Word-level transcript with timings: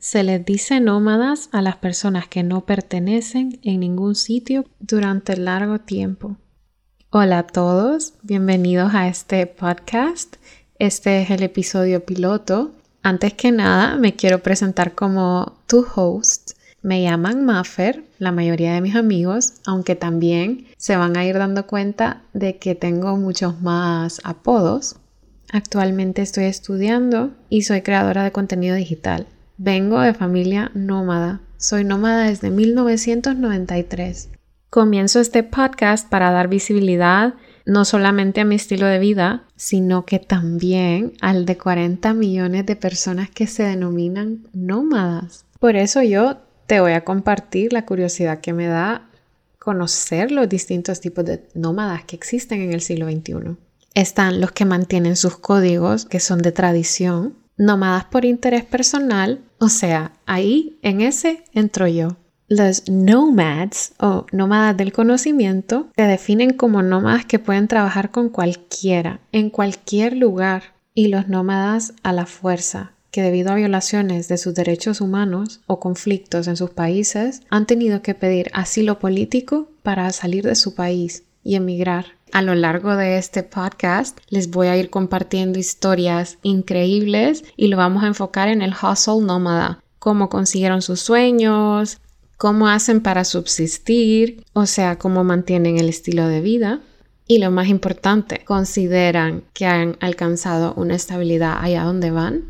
Se 0.00 0.22
les 0.22 0.44
dice 0.44 0.78
nómadas 0.78 1.48
a 1.50 1.60
las 1.60 1.74
personas 1.74 2.28
que 2.28 2.44
no 2.44 2.64
pertenecen 2.64 3.58
en 3.64 3.80
ningún 3.80 4.14
sitio 4.14 4.64
durante 4.78 5.36
largo 5.36 5.80
tiempo. 5.80 6.36
Hola 7.10 7.40
a 7.40 7.46
todos, 7.48 8.14
bienvenidos 8.22 8.94
a 8.94 9.08
este 9.08 9.44
podcast. 9.48 10.36
Este 10.78 11.22
es 11.22 11.30
el 11.30 11.42
episodio 11.42 12.06
piloto. 12.06 12.70
Antes 13.02 13.34
que 13.34 13.50
nada, 13.50 13.96
me 13.96 14.14
quiero 14.14 14.38
presentar 14.38 14.94
como 14.94 15.58
tu 15.66 15.84
host. 15.96 16.52
Me 16.80 17.02
llaman 17.02 17.44
Maffer, 17.44 18.04
la 18.20 18.30
mayoría 18.30 18.74
de 18.74 18.80
mis 18.80 18.94
amigos, 18.94 19.54
aunque 19.66 19.96
también 19.96 20.68
se 20.76 20.96
van 20.96 21.16
a 21.16 21.24
ir 21.24 21.36
dando 21.36 21.66
cuenta 21.66 22.22
de 22.34 22.58
que 22.58 22.76
tengo 22.76 23.16
muchos 23.16 23.60
más 23.62 24.20
apodos. 24.22 24.94
Actualmente 25.50 26.22
estoy 26.22 26.44
estudiando 26.44 27.32
y 27.48 27.62
soy 27.62 27.82
creadora 27.82 28.22
de 28.22 28.30
contenido 28.30 28.76
digital. 28.76 29.26
Vengo 29.60 30.00
de 30.00 30.14
familia 30.14 30.70
nómada. 30.74 31.40
Soy 31.56 31.82
nómada 31.82 32.28
desde 32.28 32.48
1993. 32.48 34.28
Comienzo 34.70 35.18
este 35.18 35.42
podcast 35.42 36.08
para 36.08 36.30
dar 36.30 36.46
visibilidad 36.46 37.34
no 37.66 37.84
solamente 37.84 38.40
a 38.40 38.44
mi 38.44 38.54
estilo 38.54 38.86
de 38.86 39.00
vida, 39.00 39.42
sino 39.56 40.06
que 40.06 40.20
también 40.20 41.14
al 41.20 41.44
de 41.44 41.58
40 41.58 42.14
millones 42.14 42.66
de 42.66 42.76
personas 42.76 43.30
que 43.30 43.48
se 43.48 43.64
denominan 43.64 44.46
nómadas. 44.52 45.44
Por 45.58 45.74
eso 45.74 46.04
yo 46.04 46.36
te 46.68 46.78
voy 46.78 46.92
a 46.92 47.04
compartir 47.04 47.72
la 47.72 47.84
curiosidad 47.84 48.38
que 48.38 48.52
me 48.52 48.68
da 48.68 49.08
conocer 49.58 50.30
los 50.30 50.48
distintos 50.48 51.00
tipos 51.00 51.24
de 51.24 51.48
nómadas 51.54 52.04
que 52.04 52.14
existen 52.14 52.62
en 52.62 52.74
el 52.74 52.80
siglo 52.80 53.10
XXI. 53.10 53.56
Están 53.94 54.40
los 54.40 54.52
que 54.52 54.64
mantienen 54.64 55.16
sus 55.16 55.36
códigos, 55.36 56.04
que 56.04 56.20
son 56.20 56.42
de 56.42 56.52
tradición, 56.52 57.34
nómadas 57.58 58.04
por 58.06 58.24
interés 58.24 58.64
personal, 58.64 59.40
o 59.58 59.68
sea, 59.68 60.12
ahí 60.24 60.78
en 60.82 61.00
ese 61.00 61.44
entro 61.52 61.86
yo. 61.88 62.16
Los 62.48 62.88
nomads 62.88 63.92
o 63.98 64.24
nómadas 64.32 64.76
del 64.76 64.92
conocimiento 64.92 65.88
se 65.94 66.04
definen 66.04 66.54
como 66.54 66.82
nómadas 66.82 67.26
que 67.26 67.38
pueden 67.38 67.68
trabajar 67.68 68.10
con 68.10 68.30
cualquiera, 68.30 69.20
en 69.32 69.50
cualquier 69.50 70.16
lugar, 70.16 70.62
y 70.94 71.08
los 71.08 71.28
nómadas 71.28 71.92
a 72.02 72.12
la 72.12 72.24
fuerza, 72.24 72.92
que 73.10 73.22
debido 73.22 73.52
a 73.52 73.56
violaciones 73.56 74.28
de 74.28 74.38
sus 74.38 74.54
derechos 74.54 75.00
humanos 75.00 75.60
o 75.66 75.78
conflictos 75.78 76.48
en 76.48 76.56
sus 76.56 76.70
países 76.70 77.42
han 77.50 77.66
tenido 77.66 78.00
que 78.00 78.14
pedir 78.14 78.50
asilo 78.54 78.98
político 78.98 79.68
para 79.82 80.10
salir 80.10 80.44
de 80.44 80.54
su 80.54 80.74
país 80.74 81.24
y 81.48 81.54
emigrar. 81.54 82.04
A 82.30 82.42
lo 82.42 82.54
largo 82.54 82.94
de 82.94 83.16
este 83.16 83.42
podcast 83.42 84.18
les 84.28 84.50
voy 84.50 84.66
a 84.66 84.76
ir 84.76 84.90
compartiendo 84.90 85.58
historias 85.58 86.36
increíbles 86.42 87.42
y 87.56 87.68
lo 87.68 87.78
vamos 87.78 88.04
a 88.04 88.08
enfocar 88.08 88.48
en 88.48 88.60
el 88.60 88.74
hustle 88.74 89.24
nómada, 89.24 89.82
cómo 89.98 90.28
consiguieron 90.28 90.82
sus 90.82 91.00
sueños, 91.00 92.02
cómo 92.36 92.68
hacen 92.68 93.00
para 93.00 93.24
subsistir, 93.24 94.44
o 94.52 94.66
sea, 94.66 94.98
cómo 94.98 95.24
mantienen 95.24 95.78
el 95.78 95.88
estilo 95.88 96.28
de 96.28 96.42
vida. 96.42 96.80
Y 97.26 97.38
lo 97.38 97.50
más 97.50 97.68
importante, 97.68 98.44
consideran 98.44 99.42
que 99.54 99.64
han 99.64 99.96
alcanzado 100.00 100.74
una 100.74 100.96
estabilidad 100.96 101.56
allá 101.58 101.84
donde 101.84 102.10
van. 102.10 102.44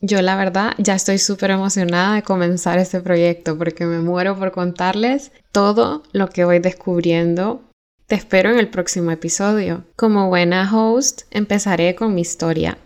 Yo 0.00 0.22
la 0.22 0.36
verdad 0.36 0.72
ya 0.78 0.94
estoy 0.94 1.18
súper 1.18 1.50
emocionada 1.50 2.14
de 2.14 2.22
comenzar 2.22 2.78
este 2.78 3.00
proyecto 3.00 3.58
porque 3.58 3.84
me 3.84 3.98
muero 3.98 4.38
por 4.38 4.52
contarles 4.52 5.32
todo 5.52 6.02
lo 6.12 6.30
que 6.30 6.46
voy 6.46 6.60
descubriendo 6.60 7.67
te 8.08 8.14
espero 8.14 8.50
en 8.50 8.58
el 8.58 8.68
próximo 8.68 9.10
episodio. 9.10 9.84
Como 9.94 10.28
buena 10.28 10.68
host, 10.74 11.22
empezaré 11.30 11.94
con 11.94 12.14
mi 12.14 12.22
historia. 12.22 12.78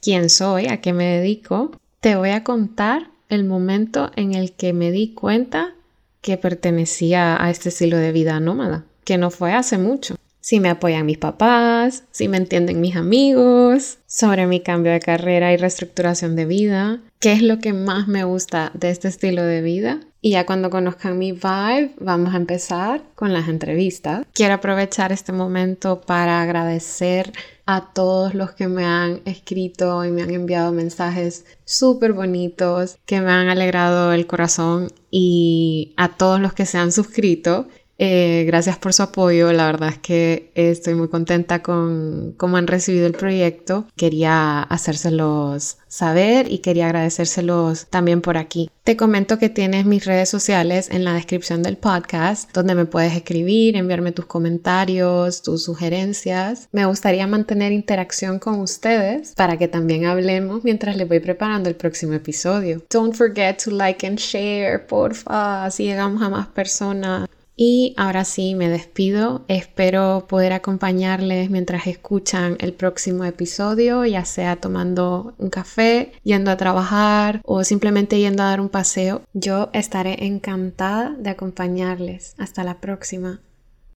¿Quién 0.00 0.30
soy? 0.30 0.66
¿A 0.66 0.80
qué 0.80 0.94
me 0.94 1.04
dedico? 1.04 1.72
Te 2.00 2.16
voy 2.16 2.30
a 2.30 2.42
contar 2.42 3.10
el 3.28 3.44
momento 3.44 4.10
en 4.16 4.34
el 4.34 4.52
que 4.52 4.72
me 4.72 4.90
di 4.90 5.12
cuenta 5.12 5.74
que 6.22 6.38
pertenecía 6.38 7.42
a 7.42 7.50
este 7.50 7.68
estilo 7.68 7.98
de 7.98 8.12
vida 8.12 8.40
nómada, 8.40 8.84
que 9.04 9.18
no 9.18 9.30
fue 9.30 9.52
hace 9.52 9.76
mucho. 9.76 10.16
Si 10.46 10.60
me 10.60 10.68
apoyan 10.68 11.06
mis 11.06 11.18
papás, 11.18 12.04
si 12.12 12.28
me 12.28 12.36
entienden 12.36 12.80
mis 12.80 12.94
amigos, 12.94 13.98
sobre 14.06 14.46
mi 14.46 14.60
cambio 14.60 14.92
de 14.92 15.00
carrera 15.00 15.52
y 15.52 15.56
reestructuración 15.56 16.36
de 16.36 16.46
vida, 16.46 17.00
qué 17.18 17.32
es 17.32 17.42
lo 17.42 17.58
que 17.58 17.72
más 17.72 18.06
me 18.06 18.22
gusta 18.22 18.70
de 18.72 18.90
este 18.90 19.08
estilo 19.08 19.42
de 19.42 19.60
vida 19.60 19.98
y 20.20 20.30
ya 20.30 20.46
cuando 20.46 20.70
conozcan 20.70 21.18
mi 21.18 21.32
vibe, 21.32 21.94
vamos 21.98 22.32
a 22.32 22.36
empezar 22.36 23.02
con 23.16 23.32
las 23.32 23.48
entrevistas. 23.48 24.24
Quiero 24.32 24.54
aprovechar 24.54 25.10
este 25.10 25.32
momento 25.32 26.00
para 26.00 26.42
agradecer 26.42 27.32
a 27.66 27.92
todos 27.92 28.34
los 28.34 28.52
que 28.52 28.68
me 28.68 28.84
han 28.84 29.22
escrito 29.24 30.04
y 30.04 30.10
me 30.10 30.22
han 30.22 30.30
enviado 30.30 30.70
mensajes 30.70 31.44
súper 31.64 32.12
bonitos 32.12 32.98
que 33.04 33.20
me 33.20 33.32
han 33.32 33.48
alegrado 33.48 34.12
el 34.12 34.28
corazón 34.28 34.92
y 35.10 35.92
a 35.96 36.16
todos 36.16 36.40
los 36.40 36.52
que 36.52 36.66
se 36.66 36.78
han 36.78 36.92
suscrito. 36.92 37.66
Eh, 37.98 38.44
gracias 38.46 38.78
por 38.78 38.92
su 38.92 39.02
apoyo. 39.02 39.52
La 39.52 39.66
verdad 39.66 39.90
es 39.90 39.98
que 39.98 40.50
estoy 40.54 40.94
muy 40.94 41.08
contenta 41.08 41.62
con 41.62 42.34
cómo 42.36 42.56
han 42.56 42.66
recibido 42.66 43.06
el 43.06 43.14
proyecto. 43.14 43.86
Quería 43.96 44.62
hacérselos 44.62 45.78
saber 45.88 46.52
y 46.52 46.58
quería 46.58 46.86
agradecérselos 46.86 47.86
también 47.86 48.20
por 48.20 48.36
aquí. 48.36 48.70
Te 48.84 48.96
comento 48.96 49.38
que 49.38 49.48
tienes 49.48 49.86
mis 49.86 50.04
redes 50.04 50.28
sociales 50.28 50.90
en 50.90 51.04
la 51.04 51.14
descripción 51.14 51.62
del 51.62 51.76
podcast, 51.76 52.52
donde 52.52 52.74
me 52.74 52.84
puedes 52.84 53.14
escribir, 53.14 53.76
enviarme 53.76 54.12
tus 54.12 54.26
comentarios, 54.26 55.42
tus 55.42 55.64
sugerencias. 55.64 56.68
Me 56.72 56.86
gustaría 56.86 57.26
mantener 57.26 57.72
interacción 57.72 58.38
con 58.38 58.60
ustedes 58.60 59.32
para 59.34 59.56
que 59.56 59.68
también 59.68 60.04
hablemos 60.04 60.62
mientras 60.64 60.96
les 60.96 61.08
voy 61.08 61.20
preparando 61.20 61.68
el 61.68 61.74
próximo 61.76 62.12
episodio. 62.12 62.82
Don't 62.90 63.14
forget 63.14 63.60
to 63.64 63.70
like 63.70 64.06
and 64.06 64.18
share, 64.18 64.86
porfa, 64.86 65.64
así 65.64 65.84
llegamos 65.84 66.22
a 66.22 66.28
más 66.28 66.46
personas. 66.48 67.28
Y 67.56 67.94
ahora 67.96 68.24
sí, 68.24 68.54
me 68.54 68.68
despido. 68.68 69.46
Espero 69.48 70.26
poder 70.28 70.52
acompañarles 70.52 71.48
mientras 71.48 71.86
escuchan 71.86 72.58
el 72.60 72.74
próximo 72.74 73.24
episodio, 73.24 74.04
ya 74.04 74.26
sea 74.26 74.56
tomando 74.56 75.34
un 75.38 75.48
café, 75.48 76.12
yendo 76.22 76.50
a 76.50 76.58
trabajar 76.58 77.40
o 77.44 77.64
simplemente 77.64 78.18
yendo 78.18 78.42
a 78.42 78.50
dar 78.50 78.60
un 78.60 78.68
paseo. 78.68 79.22
Yo 79.32 79.70
estaré 79.72 80.26
encantada 80.26 81.16
de 81.18 81.30
acompañarles. 81.30 82.34
Hasta 82.36 82.62
la 82.62 82.78
próxima. 82.78 83.40